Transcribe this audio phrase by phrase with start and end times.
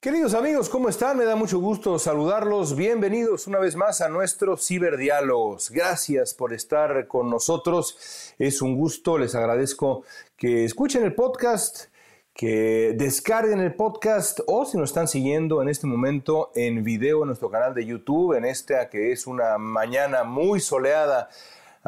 [0.00, 1.18] Queridos amigos, ¿cómo están?
[1.18, 2.76] Me da mucho gusto saludarlos.
[2.76, 5.70] Bienvenidos una vez más a nuestros ciberdiálogos.
[5.70, 8.32] Gracias por estar con nosotros.
[8.38, 9.18] Es un gusto.
[9.18, 10.04] Les agradezco
[10.36, 11.86] que escuchen el podcast,
[12.32, 17.26] que descarguen el podcast o si nos están siguiendo en este momento en video en
[17.26, 21.28] nuestro canal de YouTube, en esta que es una mañana muy soleada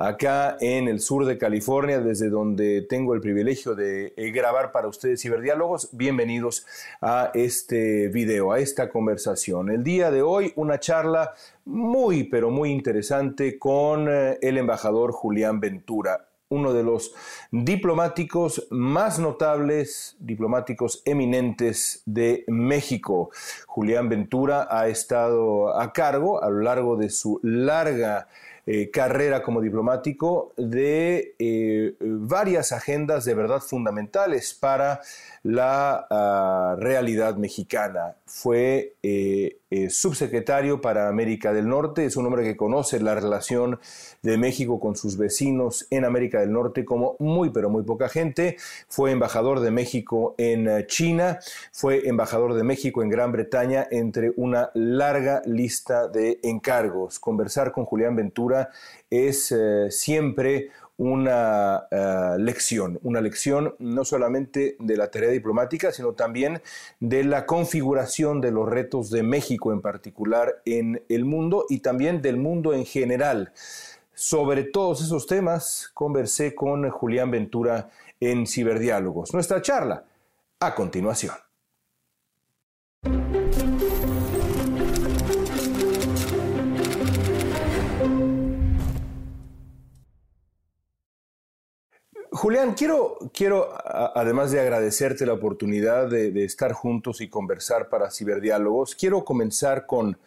[0.01, 4.89] acá en el sur de California, desde donde tengo el privilegio de eh, grabar para
[4.89, 5.91] ustedes ciberdiálogos.
[5.93, 6.67] Bienvenidos
[7.03, 9.71] a este video, a esta conversación.
[9.71, 11.35] El día de hoy, una charla
[11.67, 17.15] muy, pero muy interesante con eh, el embajador Julián Ventura uno de los
[17.53, 23.31] diplomáticos más notables, diplomáticos eminentes de México.
[23.69, 28.27] Julián Ventura ha estado a cargo a lo largo de su larga
[28.73, 35.01] eh, carrera como diplomático de eh, varias agendas de verdad fundamentales para
[35.43, 38.15] la ah, realidad mexicana.
[38.27, 39.57] Fue eh,
[39.89, 43.81] subsecretario para América del Norte, es un hombre que conoce la relación
[44.23, 48.57] de México con sus vecinos en América del Norte como muy pero muy poca gente.
[48.89, 51.41] Fue embajador de México en China,
[51.73, 57.19] fue embajador de México en Gran Bretaña entre una larga lista de encargos.
[57.19, 58.60] Conversar con Julián Ventura
[59.09, 66.13] es eh, siempre una eh, lección, una lección no solamente de la tarea diplomática, sino
[66.13, 66.61] también
[67.01, 72.21] de la configuración de los retos de México en particular en el mundo y también
[72.21, 73.53] del mundo en general.
[74.13, 77.89] Sobre todos esos temas conversé con Julián Ventura
[78.21, 79.33] en Ciberdiálogos.
[79.33, 80.05] Nuestra charla
[80.61, 81.50] a continuación.
[92.41, 98.95] Julián, quiero, quiero, además de agradecerte la oportunidad de, estar juntos y conversar para ciberdiálogos,
[98.95, 100.19] quiero comenzar con,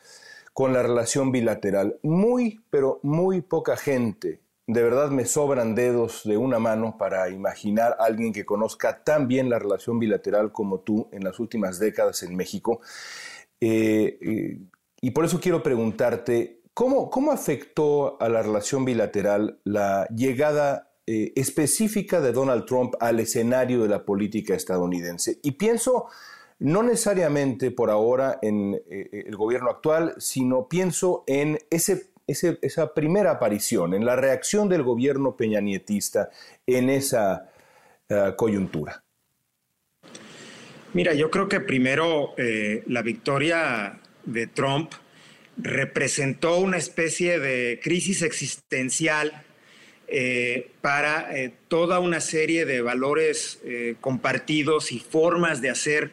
[0.54, 1.98] con la relación bilateral.
[2.04, 7.98] Muy, pero muy poca gente, de verdad me sobran dedos de una mano para imaginar
[8.00, 12.22] a alguien que conozca tan bien la relación bilateral como tú en las últimas décadas
[12.22, 12.80] en México.
[13.60, 14.60] Eh, eh,
[15.02, 21.34] y por eso quiero preguntarte, ¿cómo, ¿cómo afectó a la relación bilateral la llegada eh,
[21.36, 25.38] específica de Donald Trump al escenario de la política estadounidense.
[25.44, 26.06] Y pienso
[26.60, 33.32] no necesariamente por ahora en eh, el gobierno actual, sino pienso en ese, esa primera
[33.32, 36.30] aparición, en la reacción del gobierno peñanietista
[36.66, 37.50] en esa
[38.08, 39.04] eh, coyuntura.
[40.94, 42.34] Mira, yo creo que primero
[42.86, 44.92] la victoria de Trump
[45.58, 49.43] representó una especie de crisis existencial
[50.16, 56.12] eh, para eh, toda una serie de valores eh, compartidos y formas de hacer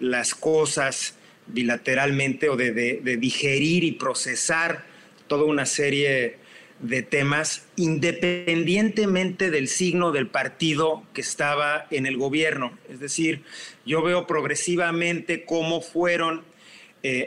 [0.00, 1.16] las cosas
[1.48, 2.72] bilateralmente o de,
[3.20, 4.86] digerir y procesar
[5.26, 6.38] toda una serie
[6.80, 12.78] de temas independientemente del signo del partido que estaba en el gobierno.
[12.88, 13.42] Es decir,
[13.84, 16.42] yo veo progresivamente cómo fueron,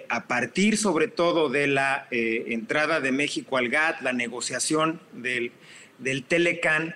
[0.09, 5.51] a partir sobre todo de la entrada de México al GATT, la negociación del
[5.99, 6.95] del Telecan,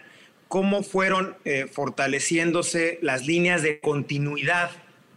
[0.49, 4.71] cómo fueron eh, fortaleciéndose las líneas de continuidad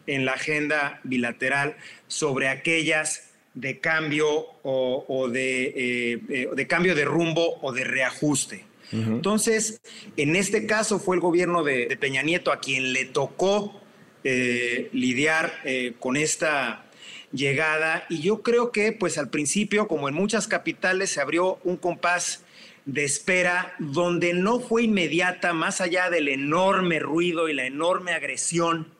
[0.06, 1.76] en la agenda bilateral
[2.06, 8.64] sobre aquellas de cambio o, de, eh, eh, de, cambio de rumbo o de reajuste.
[8.92, 9.80] Entonces,
[10.18, 13.80] en este caso fue el gobierno de, Peña Nieto a quien le tocó
[14.22, 15.50] lidiar
[15.98, 16.84] con esta
[17.32, 21.78] llegada y yo creo que pues al principio, como en muchas capitales, se abrió un
[21.78, 22.44] compás
[22.84, 28.92] de espera donde no fue inmediata, más allá del enorme ruido y la enorme agresión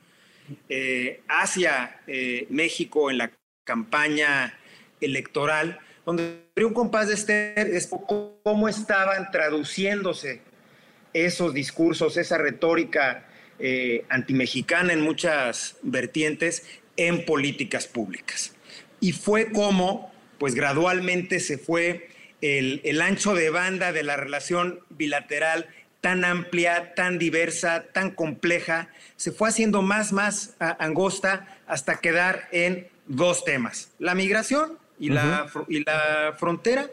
[0.68, 3.32] eh, hacia eh, México en la
[3.64, 4.58] campaña
[5.00, 7.88] electoral, donde un compás de espera es
[8.42, 10.42] cómo estaban traduciéndose
[11.12, 13.26] esos discursos, esa retórica
[13.58, 18.54] eh, antimexicana en muchas vertientes en políticas públicas.
[19.00, 22.08] Y fue como, pues gradualmente se fue
[22.42, 25.68] el, ancho de banda de la relación bilateral
[26.00, 32.88] tan amplia, tan diversa, tan compleja, se fue haciendo más, más angosta hasta quedar en
[33.06, 36.90] dos temas, la migración y, la, y la frontera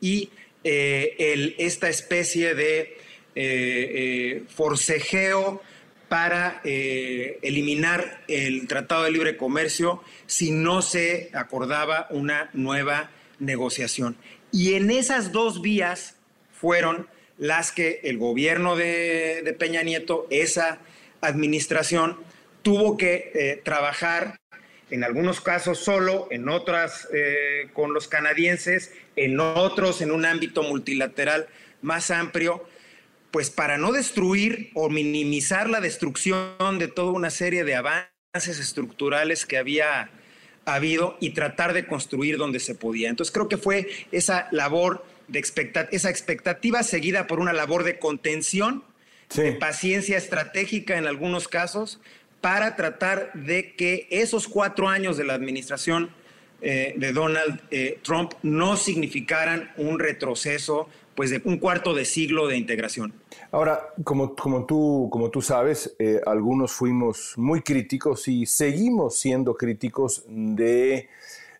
[0.00, 0.30] y
[0.64, 2.96] eh, esta especie de eh,
[3.34, 5.60] eh, forcejeo
[6.08, 14.16] para eliminar el Tratado de Libre Comercio si no se acordaba una nueva negociación.
[14.52, 16.16] Y en esas dos vías
[16.52, 17.08] fueron
[17.38, 20.78] las que el gobierno de, Peña Nieto, esa
[21.22, 22.18] administración,
[22.62, 24.38] tuvo que eh, trabajar
[24.90, 30.62] en algunos casos solo, en otras eh, con los canadienses, en otros en un ámbito
[30.62, 31.48] multilateral
[31.80, 32.62] más amplio,
[33.30, 39.46] pues para no destruir o minimizar la destrucción de toda una serie de avances estructurales
[39.46, 40.10] que había
[40.64, 43.08] habido y tratar de construir donde se podía.
[43.08, 45.42] Entonces creo que fue esa labor de
[45.90, 48.84] esa expectativa seguida por una labor de contención,
[49.34, 52.00] de paciencia estratégica en algunos casos,
[52.40, 56.10] para tratar de que esos cuatro años de la administración
[56.60, 60.88] eh, de Donald eh, Trump no significaran un retroceso
[61.22, 63.12] pues de un cuarto de siglo de integración.
[63.52, 69.54] Ahora, como, como, tú, como tú sabes, eh, algunos fuimos muy críticos y seguimos siendo
[69.54, 71.08] críticos de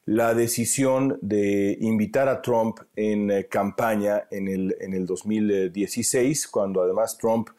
[0.04, 6.82] la decisión de invitar a Trump en eh, campaña en el, en el 2016, cuando
[6.82, 7.50] además Trump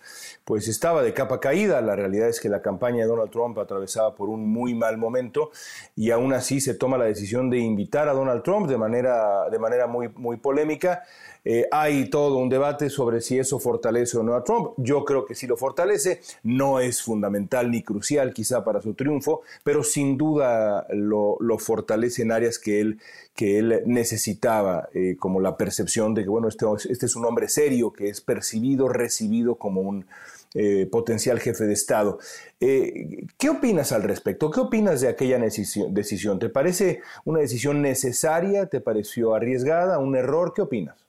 [0.44, 1.80] pues estaba de capa caída.
[1.80, 5.52] La realidad es que la campaña de Donald Trump atravesaba por un muy mal momento
[5.96, 9.60] y aún así se toma la decisión de invitar a Donald Trump de manera, de
[9.60, 11.04] manera muy, muy polémica.
[11.45, 14.72] Eh, hay todo un debate sobre si eso fortalece o no a Trump.
[14.78, 16.22] Yo creo que sí lo fortalece.
[16.44, 22.31] No es fundamental ni crucial quizá para su triunfo, pero sin duda lo, fortalece en
[22.31, 23.00] áreas que él,
[23.36, 27.48] que él necesitaba, eh, como la percepción de que, bueno, este, este, es un hombre
[27.48, 30.06] serio, que es percibido, recibido como un
[30.56, 32.19] eh, potencial jefe de Estado.
[32.60, 34.50] ¿Qué opinas al respecto?
[34.50, 36.40] ¿Qué opinas de aquella decisión?
[36.40, 38.68] ¿Te parece una decisión necesaria?
[38.68, 40.00] ¿Te pareció arriesgada?
[40.00, 40.54] ¿Un error?
[40.56, 41.03] ¿Qué opinas?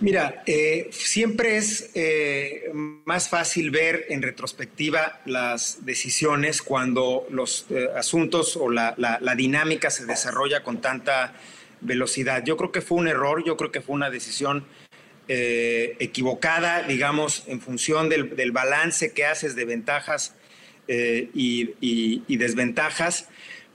[0.00, 2.70] Mira, eh, siempre es eh,
[3.04, 8.94] más fácil ver en retrospectiva las decisiones cuando los eh, asuntos o la,
[9.36, 11.34] dinámica se desarrolla con tanta
[11.82, 12.42] velocidad.
[12.46, 14.64] Yo creo que fue un error, yo creo que fue una decisión
[15.32, 20.34] equivocada, digamos, en función del, balance que haces de ventajas
[20.88, 23.28] y, desventajas,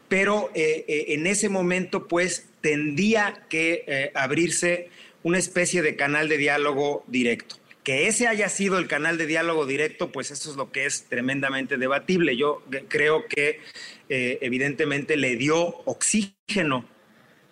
[0.10, 4.90] pero en ese momento pues tendía que abrirse
[5.25, 7.56] una especie de canal de diálogo directo.
[7.83, 11.06] Que ese haya sido el canal de diálogo directo, pues eso es lo que es
[11.10, 12.38] tremendamente debatible.
[12.38, 13.60] Yo creo que
[14.07, 16.86] eh, evidentemente le dio oxígeno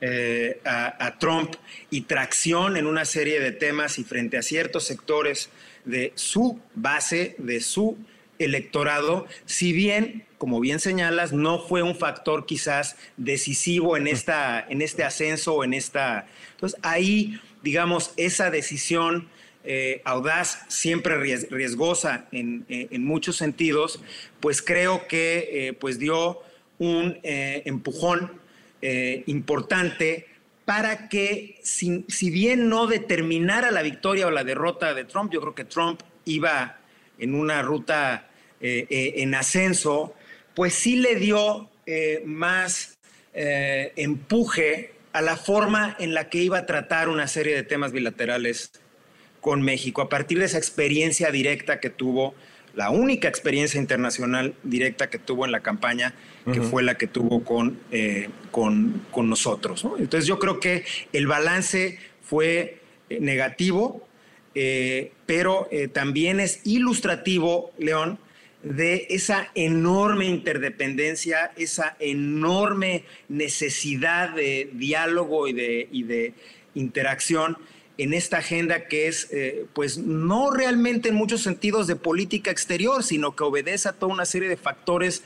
[0.02, 1.56] eh, a, Trump
[1.90, 5.50] y tracción en una serie de temas y frente a ciertos sectores
[5.84, 7.98] de su base, de su
[8.38, 14.84] electorado, si bien, como bien señalas, no fue un factor quizás decisivo en, esta, en
[14.84, 16.28] este ascenso o en esta...
[16.52, 19.30] Entonces ahí digamos, esa decisión
[19.66, 22.66] eh, audaz, siempre riesgosa en,
[23.06, 24.02] muchos sentidos,
[24.42, 26.42] pues creo que eh, pues dio
[26.80, 28.44] un eh, empujón
[29.28, 30.28] importante
[30.66, 35.40] para que, si, si, bien no determinara la victoria o la derrota de Trump, yo
[35.40, 36.80] creo que Trump iba
[37.18, 38.30] en una ruta
[38.60, 40.14] en ascenso,
[40.54, 41.70] pues sí le dio
[42.26, 42.98] más
[43.34, 48.72] empuje a la forma en la que iba a tratar una serie de temas bilaterales
[49.42, 52.34] con México, a partir de esa experiencia directa que tuvo,
[52.74, 56.16] la única experiencia internacional directa que tuvo en la campaña,
[56.52, 59.86] que fue la que tuvo con, eh, con, nosotros.
[60.00, 64.08] Entonces yo creo que el balance fue eh, negativo,
[64.56, 68.18] eh, pero también es ilustrativo, León,
[68.64, 76.34] de esa enorme interdependencia, esa enorme necesidad de diálogo y de, de
[76.74, 77.58] interacción
[77.98, 83.04] en esta agenda que es, eh, pues, no realmente en muchos sentidos de política exterior,
[83.04, 85.24] sino que obedece a toda una serie de factores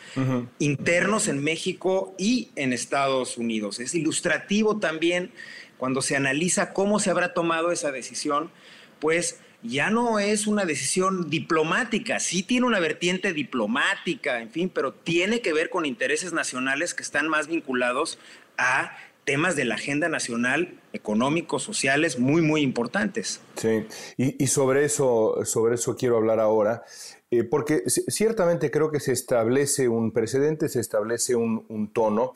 [0.59, 3.79] internos en México y en Estados Unidos.
[3.79, 5.31] Es ilustrativo también
[5.77, 8.51] cuando se analiza cómo se habrá tomado esa decisión,
[8.99, 14.93] pues ya no es una decisión diplomática, sí tiene una vertiente diplomática, en fin, pero
[14.93, 18.17] tiene que ver con intereses nacionales que están más vinculados
[18.57, 18.97] a
[19.27, 23.41] temas de la agenda nacional, económicos, sociales, muy, muy importantes.
[23.57, 26.83] Sí, y, sobre, eso, sobre eso quiero hablar ahora,
[27.29, 32.31] eh, porque ciertamente creo que se establece un precedente, se establece un, tono,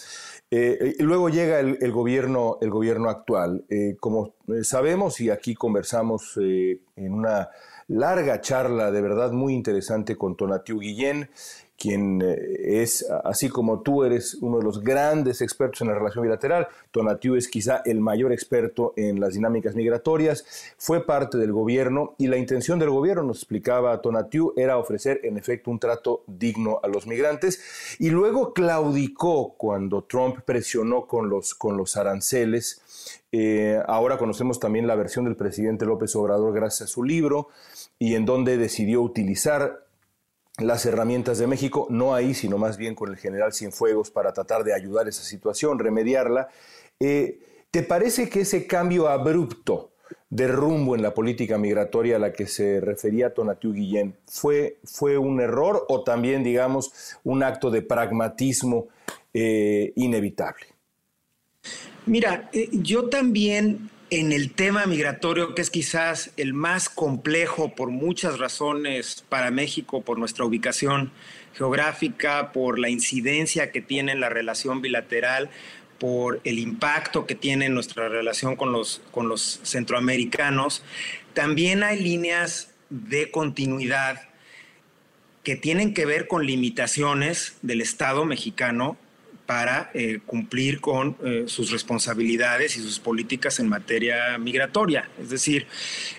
[0.51, 3.63] eh, luego llega el, gobierno, el gobierno actual.
[3.69, 7.49] Eh, como sabemos, y aquí conversamos en una
[7.87, 11.29] larga charla de verdad muy interesante con Tonatiu Guillén
[11.81, 16.23] quien eh, es, así como tú eres uno de los grandes expertos en la relación
[16.23, 20.45] bilateral, Tonatiu es quizá el mayor experto en las dinámicas migratorias,
[20.77, 25.37] fue parte del gobierno y la intención del gobierno, nos explicaba Tonatiu, era ofrecer en
[25.37, 27.59] efecto un trato digno a los migrantes
[27.97, 32.81] y luego claudicó cuando Trump presionó con los, con los aranceles.
[33.31, 37.47] Eh, ahora conocemos también la versión del presidente López Obrador gracias a su libro
[37.97, 39.85] y en donde decidió utilizar
[40.57, 44.63] las herramientas de México, no ahí, sino más bien con el general Cienfuegos para tratar
[44.63, 46.49] de ayudar esa situación, remediarla.
[46.99, 47.39] Eh,
[47.71, 49.91] ¿Te parece que ese cambio abrupto
[50.29, 55.17] de rumbo en la política migratoria a la que se refería Tonatiu Guillén fue, fue
[55.17, 58.87] un error o también, digamos, un acto de pragmatismo
[59.33, 60.67] eh, inevitable?
[62.05, 67.91] Mira, eh, yo también en el tema migratorio, que es quizás el más complejo por
[67.91, 71.13] muchas razones para México, por nuestra ubicación
[71.55, 75.49] geográfica, por la incidencia que tiene en la relación bilateral,
[75.97, 80.83] por el impacto que tiene en nuestra relación con los, con los centroamericanos,
[81.33, 84.27] también hay líneas de continuidad
[85.43, 88.97] que tienen que ver con limitaciones del Estado mexicano
[89.51, 95.09] para eh, cumplir con eh, sus responsabilidades y sus políticas en materia migratoria.
[95.21, 95.67] Es decir,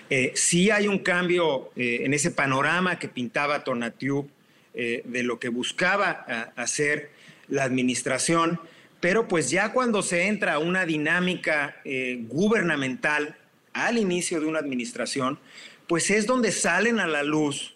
[0.07, 4.29] eh, sí hay un cambio en ese panorama que pintaba Tonatiu
[4.71, 6.11] de lo que buscaba
[6.55, 7.09] hacer
[7.47, 8.59] la administración,
[8.99, 11.75] pero pues ya cuando se entra a una dinámica
[12.27, 13.35] gubernamental
[13.73, 15.39] al inicio de una administración,
[15.87, 17.75] pues es donde salen a la luz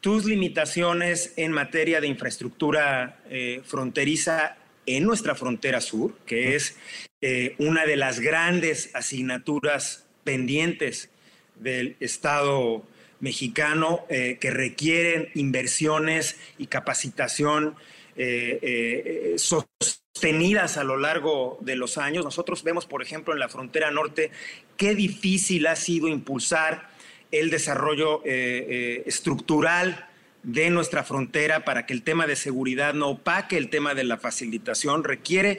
[0.00, 3.20] tus limitaciones en materia de infraestructura
[3.64, 6.76] fronteriza en nuestra frontera sur, que es
[7.20, 11.10] eh, una de las grandes asignaturas pendientes
[11.56, 12.84] del Estado
[13.20, 17.74] mexicano eh, que requieren inversiones y capacitación
[18.16, 22.24] eh, sostenidas a lo largo de los años.
[22.24, 24.30] Nosotros vemos, por ejemplo, en la frontera norte
[24.76, 26.90] qué difícil ha sido impulsar
[27.32, 30.06] el desarrollo estructural
[30.46, 34.16] de nuestra frontera para que el tema de seguridad no opaque el tema de la
[34.16, 35.58] facilitación, requiere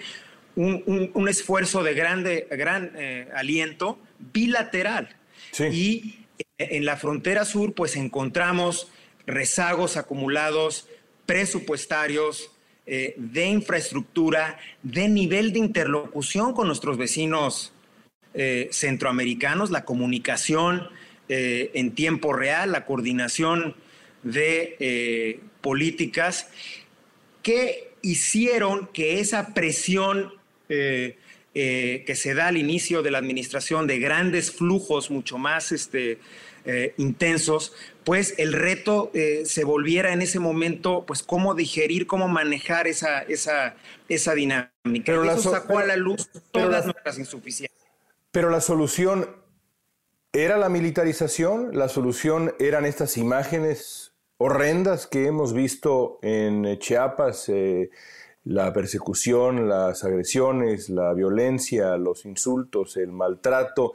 [0.56, 4.00] un, esfuerzo de grande, gran eh, aliento
[4.34, 5.10] bilateral.
[5.72, 6.20] Y
[6.58, 8.90] en la frontera sur, pues encontramos
[9.28, 10.88] rezagos acumulados
[11.26, 12.52] presupuestarios,
[12.86, 17.74] eh, de infraestructura, de nivel de interlocución con nuestros vecinos
[18.34, 20.88] eh, centroamericanos, la comunicación
[21.30, 23.76] en tiempo real, la coordinación
[24.24, 26.50] de eh, políticas
[27.44, 30.34] que hicieron que esa presión
[30.70, 31.18] eh,
[31.54, 36.20] eh, que se da al inicio de la administración de grandes flujos mucho más este,
[36.98, 39.10] intensos, pues el reto
[39.46, 43.78] se volviera en ese momento, pues cómo digerir, cómo manejar esa, esa,
[44.10, 44.74] esa dinámica.
[45.06, 47.88] Pero eso sacó a la luz todas nuestras insuficiencias.
[48.32, 49.30] Pero la solución
[50.34, 57.90] era la militarización, la solución eran estas imágenes horrendas que hemos visto en Chiapas, eh,
[58.44, 63.94] la persecución, las agresiones, la violencia, los insultos, el maltrato,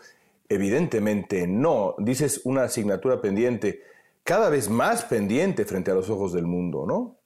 [0.48, 1.94] evidentemente no.
[1.98, 3.82] Dices una asignatura pendiente,
[4.24, 7.16] cada vez más pendiente frente a los ojos del mundo, ¿no?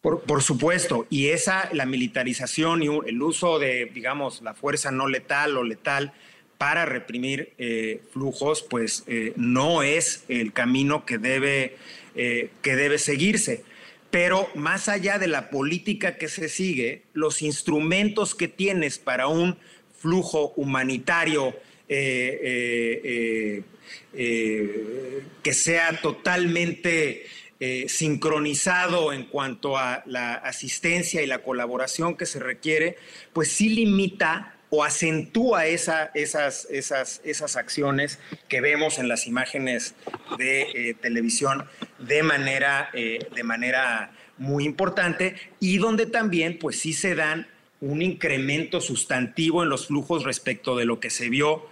[0.00, 5.58] Por, supuesto, y esa, la militarización y el uso de, digamos, la fuerza no letal
[5.58, 6.14] o letal
[6.60, 11.78] para reprimir eh, flujos, pues eh, no es el camino que debe
[12.14, 13.64] eh, que debe seguirse.
[14.10, 19.56] Pero más allá de la política que se sigue, los instrumentos que tienes para un
[19.98, 21.56] flujo humanitario
[21.88, 23.64] que
[25.52, 27.24] sea totalmente
[27.88, 32.98] sincronizado en cuanto a la asistencia y la colaboración que se requiere,
[33.32, 39.94] pues sí limita o acentúa esa, esas, esas, esas acciones que vemos en las imágenes
[40.38, 41.66] de eh, televisión
[41.98, 47.48] de manera, eh, de manera muy importante y donde también pues sí se dan
[47.80, 51.66] un incremento sustantivo en los flujos respecto de lo que se vio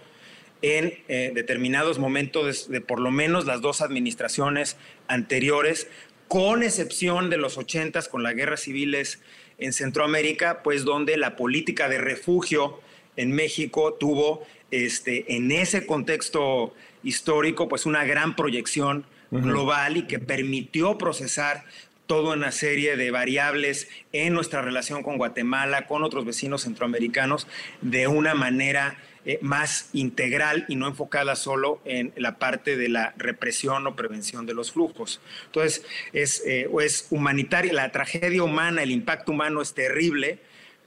[0.61, 4.75] en eh, determinados momentos de, de, por lo menos las dos administraciones
[5.07, 5.87] anteriores,
[6.27, 9.21] con excepción de los ochentas con las guerras civiles
[9.57, 12.81] en Centroamérica, pues donde la política de refugio
[13.19, 16.73] en México tuvo este, en ese contexto
[17.03, 21.65] histórico pues una gran proyección global y que permitió procesar
[22.07, 27.45] toda una serie de variables en nuestra relación con Guatemala, con otros vecinos centroamericanos,
[27.81, 33.13] de una manera eh, más integral y no enfocada solo en la parte de la
[33.17, 35.21] represión o prevención de los flujos.
[35.47, 40.39] Entonces, es, eh, es humanitaria, la tragedia humana, el impacto humano es terrible,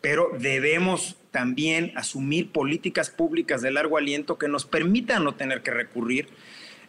[0.03, 5.71] pero debemos también asumir políticas públicas de largo aliento que nos permitan no tener que
[5.71, 6.29] recurrir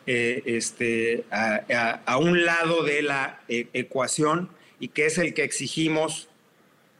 [0.05, 4.49] eh, este, a, un lado de la ecuación
[4.81, 6.27] y que es el que exigimos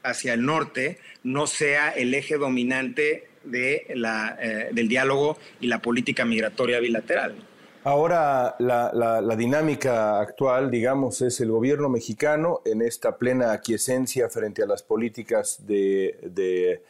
[0.04, 5.82] hacia el norte, no sea el eje dominante de la, eh, del diálogo y la
[5.82, 7.36] política migratoria bilateral.
[7.86, 14.66] Ahora, la, dinámica actual, digamos, es el gobierno mexicano en esta plena aquiescencia frente a
[14.66, 16.82] las políticas de, eh,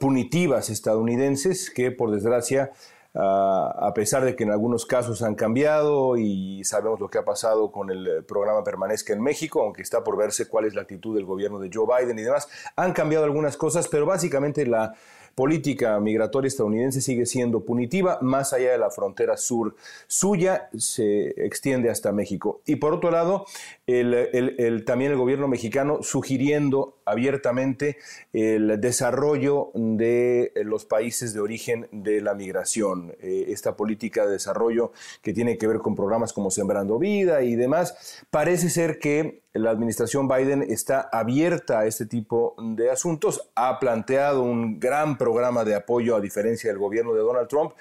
[0.00, 2.72] punitivas estadounidenses que, por desgracia,
[3.14, 7.24] ah, a pesar de que en algunos casos han cambiado y sabemos lo que ha
[7.24, 11.14] pasado con el programa Permanezca en México, aunque está por verse cuál es la actitud
[11.14, 14.92] del gobierno de Joe Biden y demás, han cambiado algunas cosas, pero básicamente la
[15.36, 19.76] política migratoria estadounidense sigue siendo punitiva más allá de la frontera sur
[20.06, 22.62] suya, se extiende hasta México.
[22.64, 23.44] Y por otro lado,
[23.86, 27.98] el, también el gobierno mexicano sugiriendo abiertamente
[28.32, 33.14] el desarrollo de los países de origen de la migración.
[33.20, 37.54] Eh, esta política de desarrollo que tiene que ver con programas como Sembrando Vida y
[37.54, 43.78] demás, parece ser que la administración Biden está abierta a este tipo de asuntos, ha
[43.78, 47.72] planteado un gran programa de apoyo a diferencia del gobierno de Donald Trump.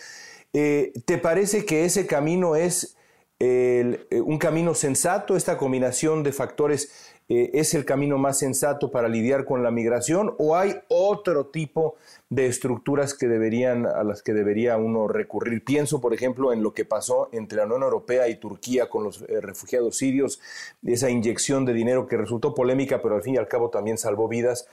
[0.54, 2.95] Eh, ¿Te parece que ese camino es
[3.40, 9.10] eh, un camino sensato, esta combinación de factores eh, es el camino más sensato para
[9.10, 11.96] lidiar con la migración o hay otro tipo
[12.30, 15.66] de estructuras que deberían, a las que debería uno recurrir?
[15.66, 19.24] Pienso, por ejemplo, en lo que pasó entre la Unión Europea y Turquía con los
[19.24, 20.40] eh, refugiados sirios,
[20.86, 24.28] esa inyección de dinero que resultó polémica, pero al fin y al cabo también salvó
[24.28, 24.68] vidas.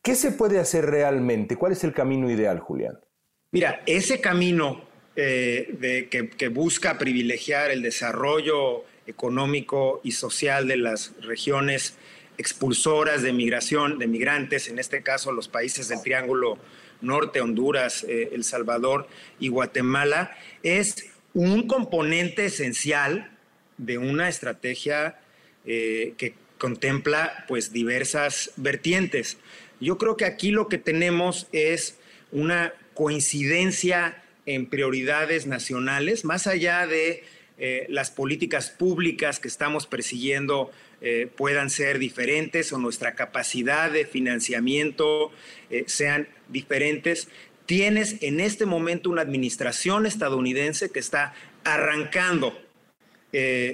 [0.00, 1.56] ¿Qué se puede hacer realmente?
[1.56, 2.98] ¿Cuál es el camino ideal, Julián?
[3.52, 4.87] Mira, ese camino
[5.20, 11.96] eh, de, que, busca privilegiar el desarrollo económico y social de las regiones
[12.36, 16.56] expulsoras de migración, de migrantes, en este caso los países del Triángulo
[17.00, 19.08] Norte, Honduras, eh, El Salvador
[19.40, 23.36] y Guatemala, es un componente esencial
[23.76, 25.18] de una estrategia
[25.66, 29.36] eh, que contempla pues diversas vertientes.
[29.80, 31.98] Yo creo que aquí lo que tenemos es
[32.30, 37.22] una coincidencia en prioridades nacionales, más allá de
[37.58, 40.70] eh, las políticas públicas que estamos persiguiendo
[41.02, 45.30] eh, puedan ser diferentes o nuestra capacidad de financiamiento
[45.68, 47.28] eh, sean diferentes.
[47.66, 51.34] Tienes en este momento una administración estadounidense que está
[51.64, 52.58] arrancando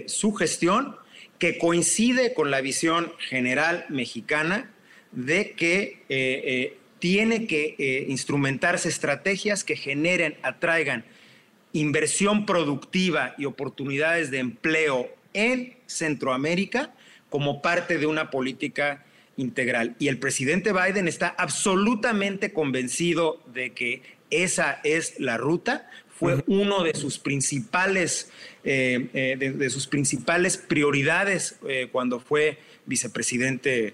[0.06, 0.96] su gestión
[1.38, 4.72] que coincide con la visión general mexicana
[5.12, 11.04] de que tiene que instrumentarse estrategias que generen, atraigan
[11.74, 16.94] inversión productiva y oportunidades de empleo en Centroamérica
[17.28, 19.04] como parte de una política
[19.36, 19.96] integral.
[19.98, 25.90] Y el presidente Biden está absolutamente convencido de que esa es la ruta.
[26.08, 28.30] Fue uno de sus principales,
[28.64, 33.92] eh, eh, de, sus principales prioridades eh, cuando fue vicepresidente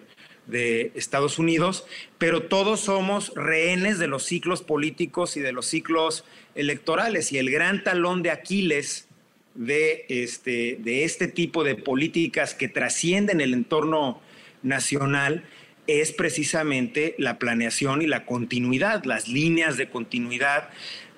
[0.51, 1.87] de Estados Unidos,
[2.19, 7.33] pero todos somos rehenes de los ciclos políticos y de los ciclos electorales.
[7.33, 9.07] Y el gran talón de Aquiles
[9.55, 14.21] de este, de este tipo de políticas que trascienden el entorno
[14.63, 15.45] nacional
[15.87, 20.69] es precisamente la planeación y la continuidad, las líneas de continuidad,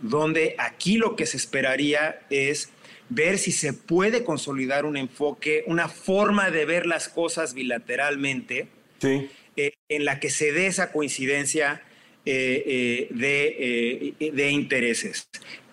[0.01, 2.71] donde aquí lo que se esperaría es
[3.09, 8.69] ver si se puede consolidar un enfoque, una forma de ver las cosas bilateralmente,
[9.05, 11.83] eh, en la que se dé esa coincidencia
[12.25, 15.29] eh, eh, de, intereses.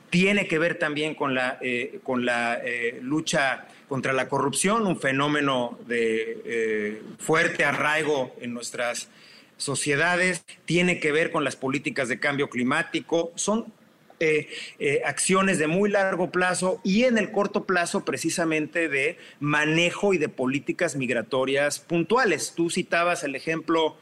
[0.09, 1.59] Tiene que ver también con la,
[2.03, 2.59] con la
[3.01, 9.09] lucha contra la corrupción, un fenómeno de fuerte arraigo en nuestras
[9.57, 13.71] sociedades, tiene que ver con las políticas de cambio climático, son
[14.21, 20.13] eh, eh, acciones de muy largo plazo y en el corto plazo precisamente de manejo
[20.13, 22.51] y de políticas migratorias puntuales.
[22.53, 23.95] Tú citabas el ejemplo,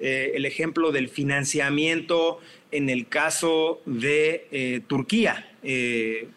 [0.00, 2.40] eh, el ejemplo del financiamiento
[2.72, 5.48] en el caso de Turquía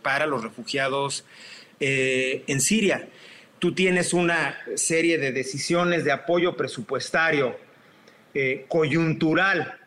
[0.04, 1.26] para los refugiados
[1.80, 3.08] en Siria.
[3.58, 7.56] Tú tienes una serie de decisiones de apoyo presupuestario
[8.68, 9.80] coyuntural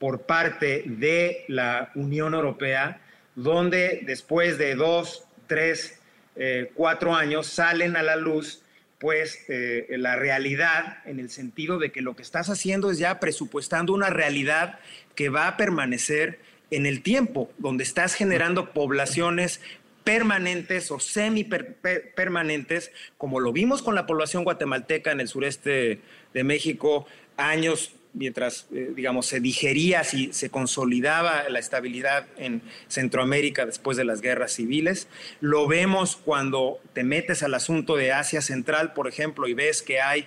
[0.00, 3.00] por parte de la Unión Europea,
[3.36, 6.00] donde después de dos, tres,
[6.34, 8.62] eh, cuatro años salen a la luz
[8.98, 13.94] pues la realidad en el sentido de que lo que estás haciendo es ya presupuestando
[13.94, 14.78] una realidad
[15.14, 16.38] que va a permanecer
[16.70, 19.62] en el tiempo, donde estás generando poblaciones
[20.04, 26.00] permanentes o semi-permanentes, como lo vimos con la población guatemalteca en el sureste
[26.32, 33.66] de México, años mientras, eh, digamos, se digería, si se consolidaba la estabilidad en Centroamérica
[33.66, 35.08] después de las guerras civiles.
[35.40, 40.00] Lo vemos cuando te metes al asunto de Asia Central, por ejemplo, y ves que
[40.00, 40.26] hay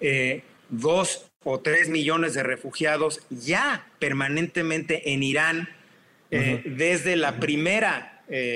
[0.00, 5.68] eh, dos o tres millones de refugiados ya permanentemente en Irán
[6.30, 8.10] eh, desde la primera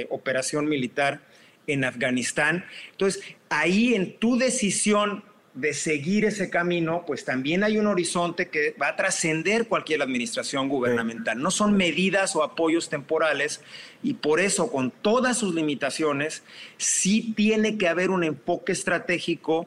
[0.09, 1.21] operación militar
[1.67, 2.65] en Afganistán.
[2.93, 5.23] Entonces, ahí en tu decisión
[5.59, 10.69] de seguir ese camino, pues también hay un horizonte que va a trascender cualquier administración
[10.69, 11.43] gubernamental.
[11.43, 13.61] No son medidas o apoyos temporales
[14.01, 16.45] y por eso, con todas sus limitaciones,
[16.77, 19.67] sí tiene que haber un enfoque estratégico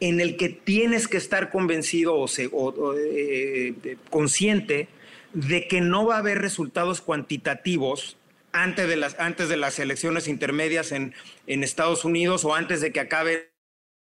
[0.00, 4.88] en el que tienes que estar convencido o, eh, consciente
[5.34, 8.16] de que no va a haber resultados cuantitativos
[8.50, 11.14] antes de las, antes de las elecciones intermedias en,
[11.46, 13.52] en Estados Unidos o antes de que acabe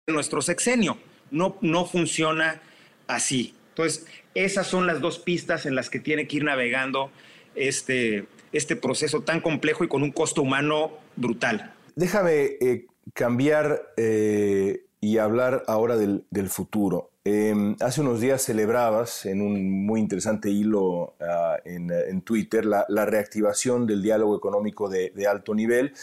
[0.08, 0.98] nuestro sexenio.
[1.32, 2.62] No, no funciona
[3.08, 3.54] así.
[3.70, 7.12] Entonces, esas son las dos pistas en las que tiene que ir navegando
[7.56, 11.74] este, este proceso tan complejo y con un costo humano brutal.
[11.96, 17.12] Déjame eh, cambiar eh, y hablar ahora del, del futuro.
[17.30, 23.86] Em, hace unos días celebrabas en un muy interesante hilo ah, en, Twitter la, reactivación
[23.86, 25.94] del diálogo económico de, alto nivel.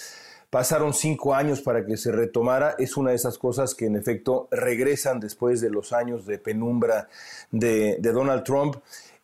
[0.55, 2.77] Pasaron cinco años para que se retomara.
[2.79, 7.09] Es una de esas cosas que en efecto regresan después de los años de penumbra
[7.51, 8.77] de, Donald Trump.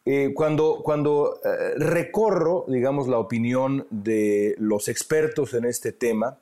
[0.04, 6.36] Eh, cuando cuando eh, recorro, digamos, la opinión de los expertos en este tema,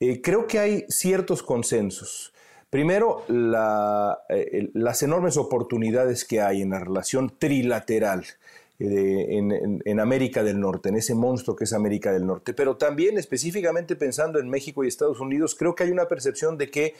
[0.00, 2.32] eh, creo que hay ciertos consensos.
[2.70, 8.24] Primero, las enormes oportunidades que hay en la relación trilateral
[8.84, 13.16] eh, en, América del Norte, en ese monstruo que es América del Norte, pero también
[13.16, 16.94] específicamente pensando en México y Estados Unidos, creo que hay una percepción de que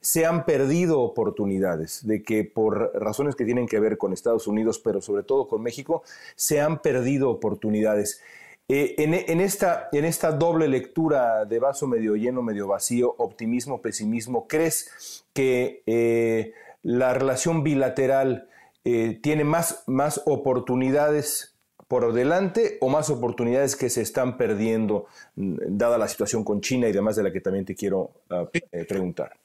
[0.00, 4.80] se han perdido oportunidades, de que por razones que tienen que ver con Estados Unidos,
[4.80, 6.02] pero sobre todo con México,
[6.34, 8.20] se han perdido oportunidades.
[8.66, 14.48] Eh, en, esta, en esta doble lectura de vaso medio lleno, medio vacío, optimismo, pesimismo,
[14.48, 18.48] ¿crees que eh, la relación bilateral
[18.84, 21.54] eh, tiene más, más oportunidades
[21.86, 26.88] por delante o más oportunidades que se están perdiendo, mm, dada la situación con China
[26.88, 28.48] y demás, de la que también te quiero ah,
[28.88, 29.36] preguntar?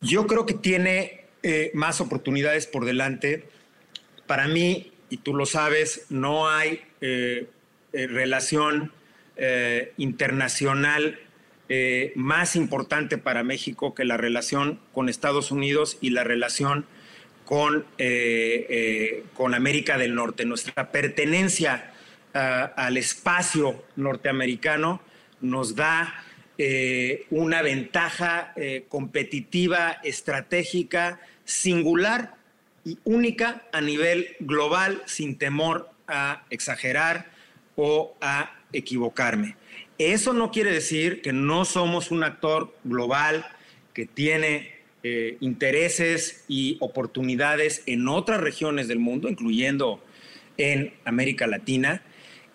[0.00, 1.26] Yo creo que tiene
[1.74, 3.44] más oportunidades por delante.
[4.26, 8.92] Para mí, y tú lo sabes, no hay eh, relación
[9.36, 11.18] eh, internacional
[11.68, 16.86] eh, más importante para México que la relación con Estados Unidos y la relación
[17.46, 17.86] con,
[19.32, 20.44] con América del Norte.
[20.44, 21.94] Nuestra pertenencia
[22.34, 25.00] al espacio norteamericano
[25.40, 26.22] nos da
[27.30, 28.52] una ventaja
[28.88, 32.34] competitiva, estratégica, singular
[32.84, 37.30] y única a nivel global, sin temor a exagerar
[37.76, 39.56] o a equivocarme.
[39.98, 43.46] Eso no quiere decir que no somos un actor global
[43.94, 44.75] que tiene
[45.08, 50.02] eh, intereses y oportunidades en otras regiones del mundo, incluyendo
[50.56, 52.02] en América Latina.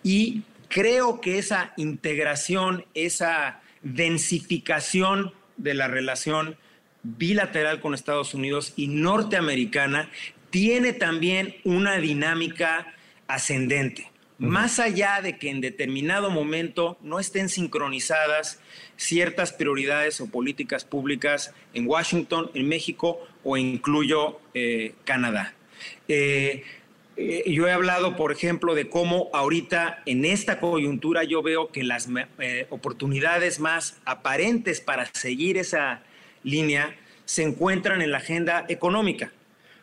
[0.02, 6.58] Y creo que esa integración, esa densificación de la relación
[7.02, 10.10] bilateral con Estados Unidos y norteamericana
[10.50, 12.92] tiene también una dinámica
[13.28, 14.11] ascendente.
[14.42, 18.58] Más allá de que en determinado momento no estén sincronizadas
[18.96, 25.54] ciertas prioridades o políticas públicas en Washington, en México o incluyo eh, Canadá.
[26.08, 26.64] Eh,
[27.16, 31.84] eh, yo he hablado, por ejemplo, de cómo ahorita en esta coyuntura yo veo que
[31.84, 32.08] las
[32.68, 36.02] oportunidades más aparentes para seguir esa
[36.42, 39.30] línea se encuentran en la agenda económica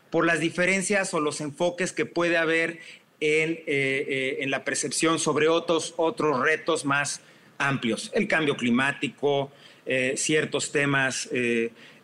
[0.10, 2.80] por las diferencias o los enfoques que puede haber
[3.22, 7.22] eh, eh, en, la percepción sobre otros, otros retos más
[7.58, 9.52] amplios, el cambio climático,
[9.86, 11.30] eh, ciertos temas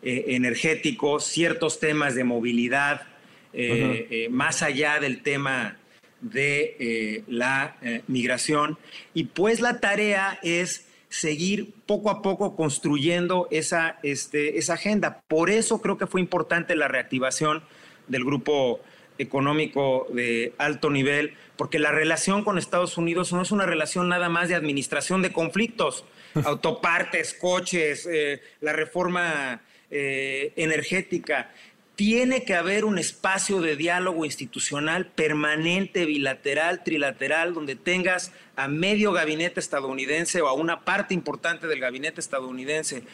[0.02, 3.06] energéticos, ciertos temas de movilidad,
[4.30, 5.78] más allá del tema
[6.20, 7.76] de la
[8.06, 8.76] migración.
[9.14, 15.22] Y pues la tarea es seguir poco a poco construyendo esa, este, esa agenda.
[15.28, 17.62] Por eso creo que fue importante la reactivación
[18.08, 18.80] del grupo
[19.18, 24.28] económico de alto nivel, porque la relación con Estados Unidos no es una relación nada
[24.28, 26.04] más de administración de conflictos,
[26.44, 31.48] autopartes, coches, eh, la reforma energética.
[31.94, 39.12] Tiene que haber un espacio de diálogo institucional permanente, bilateral, trilateral, donde tengas a medio
[39.12, 43.04] gabinete estadounidense o a una parte importante del gabinete estadounidense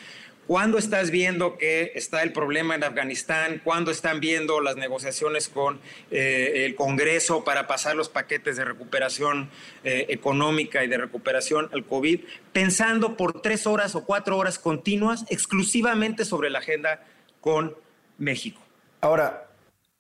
[0.46, 3.60] ¿Cuándo estás viendo que está el problema en Afganistán?
[3.62, 9.50] ¿Cuándo están viendo las negociaciones con eh, el Congreso para pasar los paquetes de recuperación
[9.84, 12.20] eh, económica y de recuperación al COVID?
[12.52, 17.04] Pensando por tres horas o cuatro horas continuas exclusivamente sobre la agenda
[17.40, 17.76] con
[18.18, 18.60] México.
[19.00, 19.48] Ahora,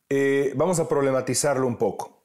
[0.08, 2.20] eh, vamos a problematizarlo un poco.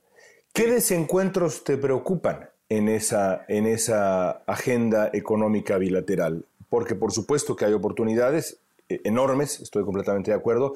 [0.54, 6.46] ¿Qué desencuentros te preocupan en esa, en esa agenda económica bilateral?
[6.70, 10.74] Porque por supuesto que hay oportunidades eh, enormes, estoy completamente de acuerdo.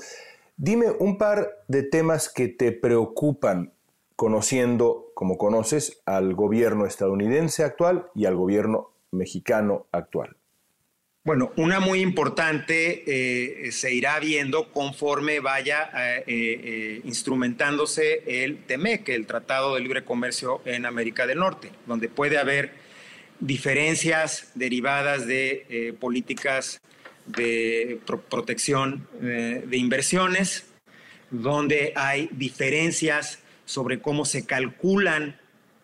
[0.58, 3.74] Dime un par de temas que te preocupan
[4.16, 10.36] conociendo, como conoces, al gobierno estadounidense actual y al gobierno mexicano actual.
[11.24, 13.04] Bueno, una muy importante
[13.68, 15.92] eh, se irá viendo conforme vaya
[16.26, 22.40] eh, instrumentándose el TEMEC, el Tratado de Libre Comercio en América del Norte, donde puede
[22.40, 22.81] haber
[23.42, 26.80] diferencias derivadas de eh, políticas
[27.26, 28.00] de
[28.30, 30.66] protección eh, de inversiones,
[31.32, 35.40] donde hay diferencias sobre cómo se calculan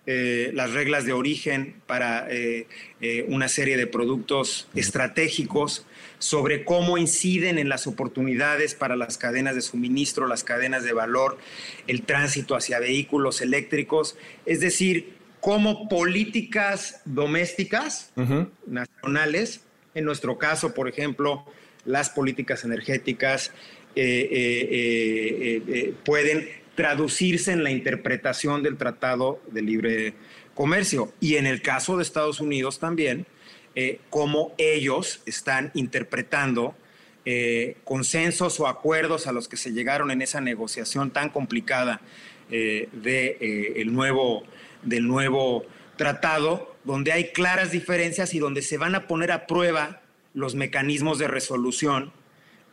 [0.06, 2.28] eh, las reglas de origen para
[3.28, 5.86] una serie de productos estratégicos,
[6.20, 11.38] sobre cómo inciden en las oportunidades para las cadenas de suministro, las cadenas de valor,
[11.86, 15.17] el tránsito hacia vehículos eléctricos, es decir,
[15.48, 18.12] como políticas domésticas,
[18.66, 19.62] nacionales,
[19.96, 21.46] en nuestro caso, por ejemplo,
[21.86, 23.54] las políticas energéticas
[23.96, 30.14] eh, eh, eh, pueden traducirse en la interpretación del Tratado de Libre
[30.54, 31.14] Comercio.
[31.22, 33.26] Y en el caso de Estados Unidos también,
[34.10, 36.76] cómo ellos están interpretando
[37.86, 42.02] consensos o acuerdos a los que se llegaron en esa negociación tan complicada
[42.50, 44.44] del de, el nuevo
[44.84, 50.02] del nuevo tratado, donde hay claras diferencias y donde se van a poner a prueba
[50.34, 52.12] los mecanismos de resolución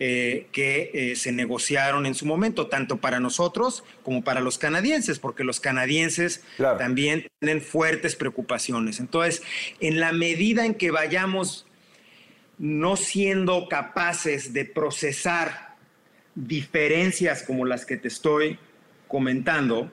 [0.00, 5.20] eh, que eh, se negociaron en su momento, tanto para nosotros como para los canadienses,
[5.20, 6.42] porque los canadienses
[6.78, 8.98] también tienen fuertes preocupaciones.
[8.98, 9.42] Entonces,
[9.78, 11.66] en la medida en que vayamos
[12.58, 15.76] no siendo capaces de procesar
[16.34, 18.58] diferencias como las que te estoy
[19.06, 19.92] comentando,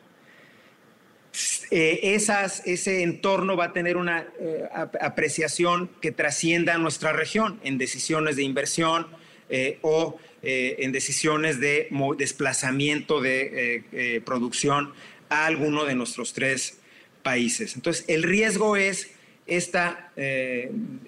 [1.73, 4.67] eh, esas, ese entorno va a tener una eh,
[4.99, 9.07] apreciación que trascienda nuestra región en decisiones de inversión
[9.49, 14.91] eh, o en decisiones de desplazamiento de producción
[15.29, 16.79] a alguno de nuestros tres
[17.21, 17.75] países.
[17.75, 19.11] Entonces, el riesgo es
[19.45, 20.11] esta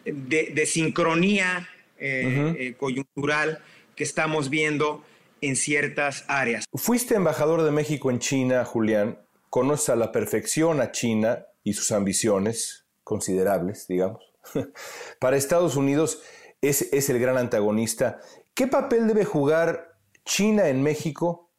[0.06, 3.64] desincronía de, coyuntural
[3.96, 5.04] que estamos viendo
[5.42, 6.66] en ciertas áreas.
[6.76, 9.18] Fuiste embajador de México en China, Julián
[9.54, 14.34] conoce a la perfección a China y sus ambiciones considerables, digamos.
[15.20, 16.24] Para Estados Unidos
[16.60, 18.20] es, es, el gran antagonista.
[18.56, 19.94] ¿Qué papel debe jugar
[20.26, 21.52] China en México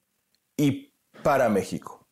[0.57, 2.05] y para México?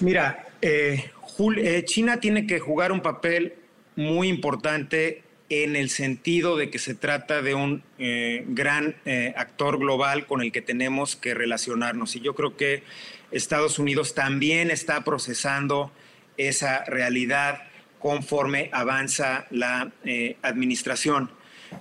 [0.00, 1.12] Mira, eh,
[1.58, 3.54] eh, China tiene que jugar un papel
[3.94, 8.96] muy importante en el sentido de que se trata de un eh, gran
[9.36, 12.16] actor global con el que tenemos que relacionarnos.
[12.16, 12.82] Y yo creo que
[13.30, 15.90] Estados Unidos también está procesando
[16.36, 17.62] esa realidad
[17.98, 21.30] conforme avanza la eh, administración.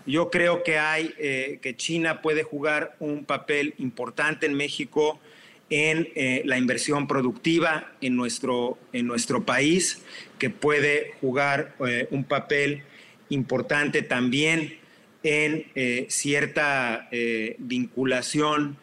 [0.06, 5.20] Yo creo que hay eh, que China puede jugar un papel importante en México
[5.70, 10.02] en eh, la inversión productiva en nuestro, en nuestro país,
[10.40, 11.76] que puede jugar
[12.12, 12.84] un papel
[13.30, 14.78] importante también
[15.24, 15.66] en
[16.10, 17.10] cierta
[17.58, 18.78] vinculación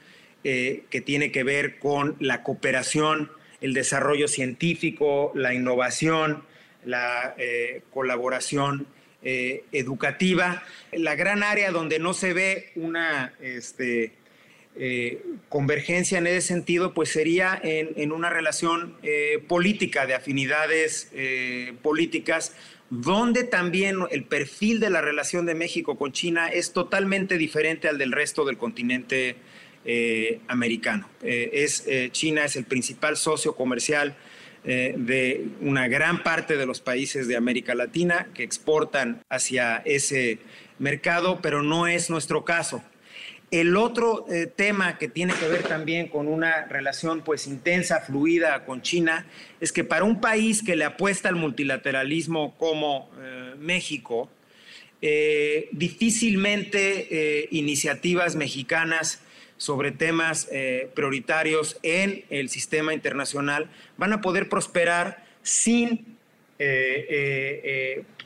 [0.46, 3.30] eh, que tiene que ver con la cooperación,
[3.62, 6.42] el desarrollo científico, la innovación,
[6.84, 8.86] la eh, colaboración
[9.22, 10.62] eh, educativa.
[10.92, 14.12] La gran área donde no se ve una este,
[15.48, 18.96] convergencia en ese sentido, pues sería en, en una relación
[19.48, 21.10] política, de afinidades
[21.80, 22.54] políticas,
[22.90, 27.98] donde también el perfil de la relación de México con China es totalmente diferente al
[27.98, 29.36] del resto del continente
[29.86, 31.10] eh, americano.
[31.22, 34.16] Eh, es, eh, China es el principal socio comercial
[34.64, 40.38] de una gran parte de los países de América Latina que exportan hacia ese
[40.78, 42.82] mercado, pero no es nuestro caso.
[43.50, 44.24] El otro
[44.56, 49.26] tema que tiene que ver también con una relación pues intensa, fluida con China,
[49.60, 53.10] es que para un país que le apuesta al multilateralismo como
[53.58, 54.30] México,
[55.72, 59.20] difícilmente iniciativas mexicanas
[59.56, 66.14] sobre temas eh, prioritarios en el sistema internacional van a poder prosperar sin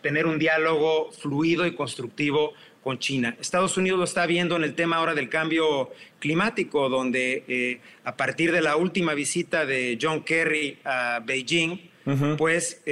[0.02, 2.52] tener un diálogo fluido y constructivo
[2.84, 3.36] con China.
[3.40, 8.52] Estados Unidos lo está viendo en el tema ahora del cambio climático, donde a partir
[8.52, 11.90] de la última visita de John Kerry a Beijing,
[12.36, 12.82] pues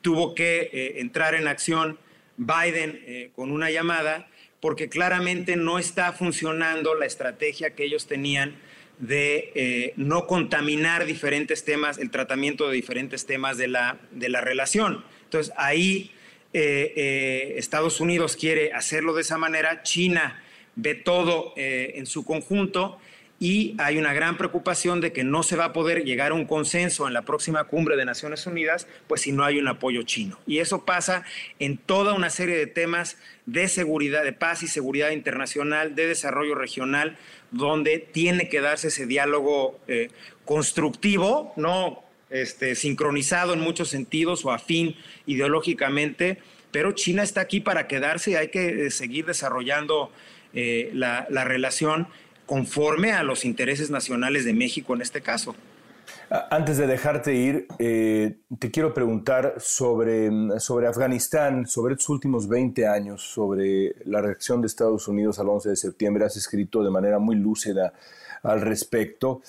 [0.00, 1.98] tuvo que entrar en acción
[2.36, 4.26] Biden eh, con una llamada
[4.64, 8.56] porque claramente no está funcionando la estrategia que ellos tenían
[8.98, 14.40] de eh, no contaminar diferentes temas, el tratamiento de diferentes temas de la, de la
[14.40, 15.04] relación.
[15.24, 16.12] Entonces ahí
[16.54, 20.42] eh, Estados Unidos quiere hacerlo de esa manera, China
[20.76, 22.98] ve todo en su conjunto
[23.44, 26.46] y hay una gran preocupación de que no se va a poder llegar a un
[26.46, 30.38] consenso en la próxima cumbre de Naciones Unidas, pues si no hay un apoyo chino.
[30.46, 31.26] Y eso pasa
[31.58, 36.54] en toda una serie de temas de seguridad, de paz y seguridad internacional, de desarrollo
[36.54, 37.18] regional,
[37.50, 40.08] donde tiene que darse ese diálogo eh,
[40.46, 46.38] constructivo, no este, sincronizado en muchos sentidos o afín ideológicamente,
[46.70, 50.10] pero China está aquí para quedarse y hay que eh, seguir desarrollando
[50.54, 52.08] eh, la, la relación
[52.46, 55.54] conforme a los intereses nacionales de México en este caso.
[56.50, 62.86] Antes de dejarte ir, eh, te quiero preguntar sobre, sobre Afganistán, sobre estos últimos 20
[62.86, 66.24] años, sobre la reacción de Estados Unidos al 11 de septiembre.
[66.24, 67.92] Has escrito de manera muy lúcida
[68.42, 69.42] al respecto.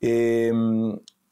[0.00, 0.52] Eh,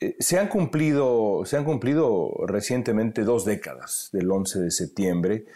[0.00, 5.46] eh, se, han cumplido, se han cumplido recientemente dos décadas del 11 de septiembre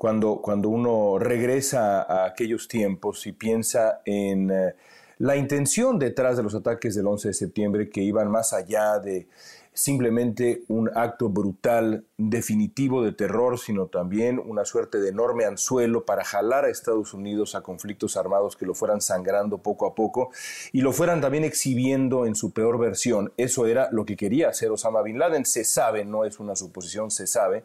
[0.00, 4.74] cuando, cuando uno regresa a aquellos tiempos y piensa en eh,
[5.18, 9.28] la intención detrás de los ataques del 11 de septiembre que iban más allá de
[9.72, 16.24] simplemente un acto brutal, definitivo de terror, sino también una suerte de enorme anzuelo para
[16.24, 20.30] jalar a Estados Unidos a conflictos armados que lo fueran sangrando poco a poco
[20.72, 23.32] y lo fueran también exhibiendo en su peor versión.
[23.36, 27.10] Eso era lo que quería hacer Osama Bin Laden, se sabe, no es una suposición,
[27.10, 27.64] se sabe.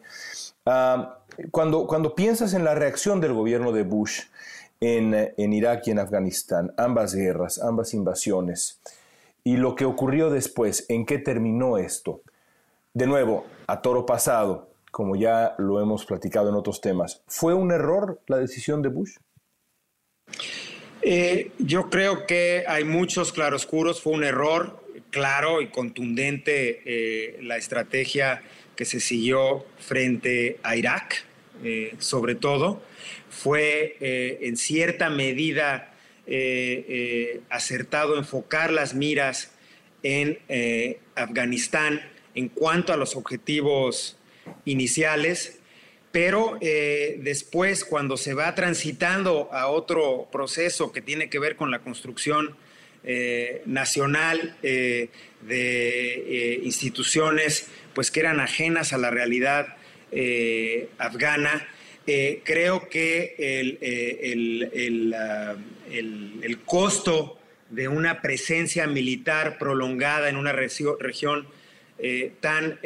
[0.64, 1.18] Ah,
[1.50, 4.22] cuando, cuando piensas en la reacción del gobierno de Bush
[4.80, 8.80] en, en Irak y en Afganistán, ambas guerras, ambas invasiones,
[9.46, 12.20] y lo que ocurrió después, en qué terminó esto.
[12.92, 17.70] De nuevo, a toro pasado, como ya lo hemos platicado en otros temas, ¿fue un
[17.70, 19.18] error la decisión de Bush?
[21.00, 27.56] Eh, yo creo que hay muchos claroscuros, fue un error claro y contundente eh, la
[27.56, 28.42] estrategia
[28.74, 31.24] que se siguió frente a Irak,
[31.62, 32.82] eh, sobre todo,
[33.30, 35.92] fue en cierta medida
[36.28, 39.52] eh, eh, acertado enfocar las miras
[40.02, 42.02] en eh, Afganistán
[42.34, 44.18] en cuanto a los objetivos
[44.64, 45.60] iniciales,
[46.10, 51.80] pero después cuando se va transitando a otro proceso que tiene que ver con la
[51.80, 52.56] construcción
[53.64, 55.10] nacional de
[56.62, 59.76] instituciones pues que eran ajenas a la realidad
[60.98, 61.68] afgana,
[62.06, 65.56] eh, creo que el, eh, ah,
[65.90, 67.38] el, costo
[67.70, 71.48] de una presencia militar prolongada en una región
[71.98, 72.78] eh, tan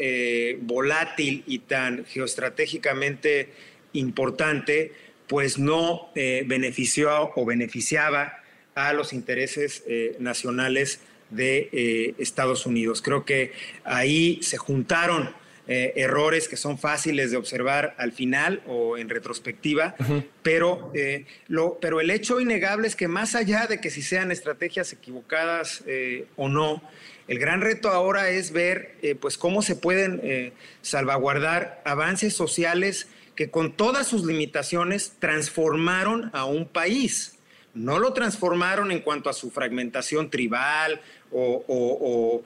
[0.62, 3.50] volátil y tan geoestratégicamente
[3.92, 4.92] importante,
[5.26, 8.42] pues no benefició o beneficiaba
[8.74, 9.84] a los intereses
[10.18, 13.02] nacionales de Estados Unidos.
[13.02, 13.52] Creo que
[13.84, 15.34] ahí se juntaron
[15.72, 19.94] eh, errores que son fáciles de observar al final o en retrospectiva,
[20.42, 24.32] pero, eh, lo, pero el hecho innegable es que más allá de que si sean
[24.32, 26.82] estrategias equivocadas eh, o no,
[27.28, 30.52] el gran reto ahora es ver pues cómo se pueden
[30.82, 33.06] salvaguardar avances sociales
[33.36, 37.38] que con todas sus limitaciones transformaron a un país.
[37.74, 41.00] No lo transformaron en cuanto a su fragmentación tribal
[41.32, 42.42] o,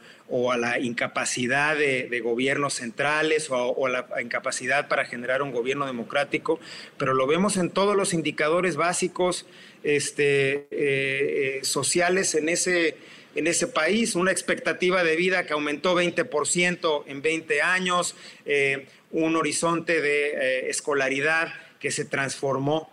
[0.53, 6.61] a la incapacidad de, gobiernos centrales o, a la incapacidad para generar un gobierno democrático,
[6.97, 9.47] pero lo vemos en todos los indicadores básicos
[9.83, 12.97] este, eh, eh, sociales en ese,
[13.35, 19.37] en ese país, una expectativa de vida que aumentó 20% en 20 años, eh, un
[19.37, 22.91] horizonte de escolaridad que se transformó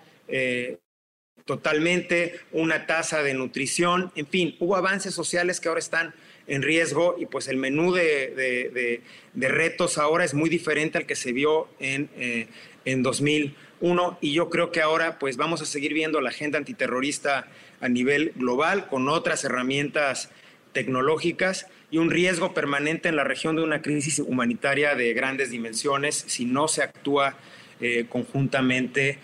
[1.46, 6.14] totalmente, una tasa de nutrición, en fin, hubo avances sociales que ahora están
[6.48, 9.02] en riesgo y pues el menú de,
[9.36, 12.48] retos ahora es muy diferente al que se vio en, eh,
[12.86, 17.48] en 2001 y yo creo que ahora pues vamos a seguir viendo la agenda antiterrorista
[17.80, 20.30] a nivel global con otras herramientas
[20.74, 26.24] tecnológicas y un riesgo permanente en la región de una crisis humanitaria de grandes dimensiones
[26.28, 27.38] si no se actúa
[28.10, 29.18] conjuntamente,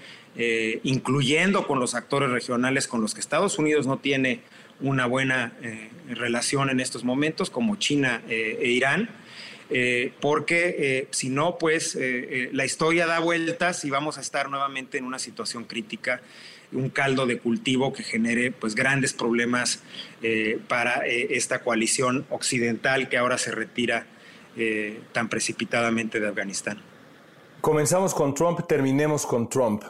[0.83, 4.41] incluyendo con los actores regionales con los que Estados Unidos no tiene
[4.79, 5.53] una buena
[6.07, 9.09] relación en estos momentos, como China e Irán.
[10.21, 11.97] porque si no, pues
[12.51, 16.21] la historia da vueltas y vamos a estar nuevamente en una situación crítica
[16.71, 19.81] un caldo de cultivo que genere pues grandes problemas
[20.21, 24.05] eh, para eh, esta coalición occidental que ahora se retira
[24.55, 26.81] eh, tan precipitadamente de Afganistán.
[27.61, 29.83] Comenzamos con Trump, terminemos con Trump.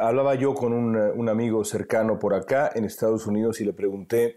[0.00, 4.36] Hablaba yo con un, un, amigo cercano por acá en Estados Unidos y le pregunté,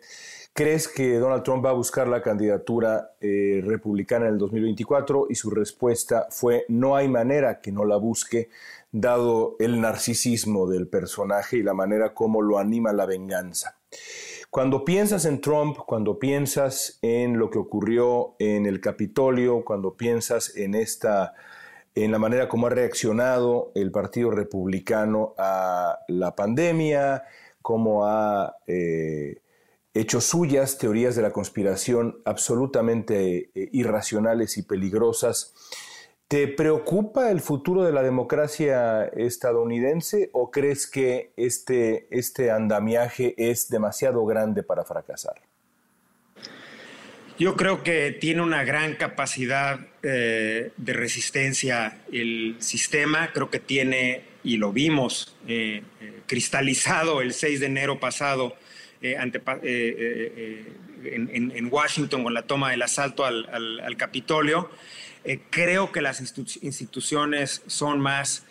[0.53, 5.27] ¿crees que Donald Trump va a buscar la candidatura republicana en el 2024?
[5.29, 8.49] Y su respuesta fue, no hay manera que no la busque
[8.91, 13.77] dado el narcisismo del personaje y la manera como lo anima la venganza.
[14.49, 20.55] Cuando piensas en Trump, cuando piensas en lo que ocurrió en el Capitolio, cuando piensas
[20.55, 21.35] en esta
[21.95, 27.23] en la manera como ha reaccionado el Partido Republicano a la pandemia,
[27.61, 29.41] cómo ha eh,
[29.93, 35.53] hecho suyas teorías de la conspiración absolutamente eh, irracionales y peligrosas,
[36.29, 43.67] ¿Te preocupa el futuro de la democracia estadounidense o crees que este, este andamiaje es
[43.67, 45.41] demasiado grande para fracasar?
[47.39, 54.23] Yo creo que tiene una gran capacidad eh, de resistencia el sistema, creo que tiene,
[54.43, 58.55] y lo vimos eh, eh, cristalizado el 6 de enero pasado
[59.17, 59.41] ante,
[61.05, 64.69] en, Washington con la toma del asalto al Capitolio,
[65.25, 68.45] eh, creo que las instituciones son más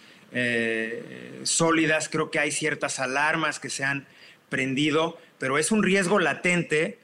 [1.45, 4.07] sólidas, creo que hay ciertas alarmas que se han
[4.51, 6.99] prendido, pero es un riesgo latente,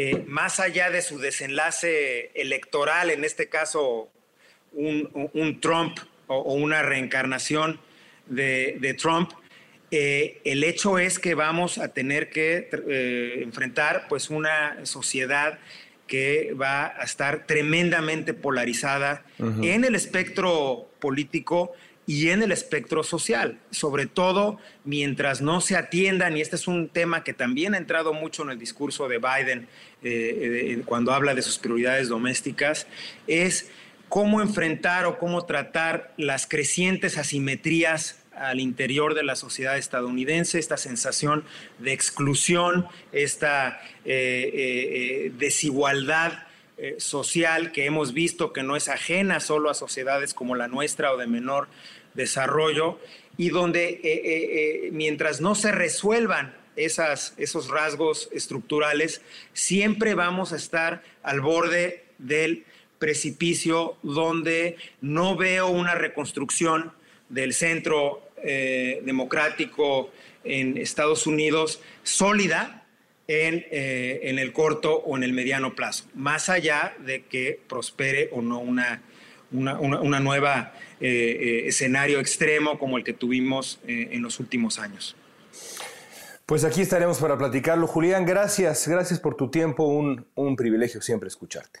[0.00, 4.08] eh, más allá de su desenlace electoral, en este caso
[4.72, 7.80] un, Trump o, una reencarnación
[8.26, 9.32] de, Trump,
[9.90, 12.68] el hecho es que vamos a tener que
[13.42, 15.58] enfrentar pues una sociedad
[16.06, 21.72] que va a estar tremendamente polarizada en el espectro político
[22.08, 26.88] y en el espectro social, sobre todo mientras no se atiendan, y este es un
[26.88, 29.68] tema que también ha entrado mucho en el discurso de Biden
[30.02, 32.86] eh, eh, cuando habla de sus prioridades domésticas,
[33.26, 33.70] es
[34.08, 40.78] cómo enfrentar o cómo tratar las crecientes asimetrías al interior de la sociedad estadounidense, esta
[40.78, 41.44] sensación
[41.78, 46.44] de exclusión, esta eh, desigualdad
[46.98, 51.16] social que hemos visto que no es ajena solo a sociedades como la nuestra o
[51.16, 51.66] de menor
[52.14, 52.98] desarrollo,
[53.36, 59.20] y donde mientras no se resuelvan esas, esos rasgos estructurales,
[59.52, 62.64] siempre vamos a estar al borde del
[62.98, 66.92] precipicio donde no veo una reconstrucción
[67.28, 70.10] del centro eh, democrático
[70.44, 72.86] en Estados Unidos sólida
[73.26, 78.30] en, eh, en, el corto o en el mediano plazo, más allá de que prospere
[78.32, 79.02] o no una,
[79.52, 85.16] una, una, nueva eh, escenario extremo como el que tuvimos en los últimos años.
[86.46, 87.86] Pues aquí estaremos para platicarlo.
[87.86, 91.80] Julián, gracias, gracias por tu tiempo, un, un privilegio siempre escucharte.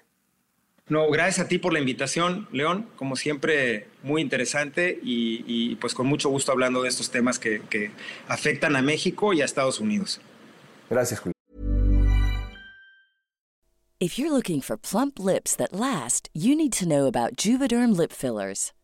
[0.88, 2.88] No, gracias a ti por la invitación, León.
[2.96, 7.90] Como siempre, muy interesante y, pues con mucho gusto hablando de estos temas que, que
[8.26, 10.20] afectan a México y a Estados Unidos.
[10.88, 11.34] Gracias, Julio.
[14.00, 18.12] If you're looking for plump lips that last, you need to know about Juvederm lip
[18.12, 18.72] fillers.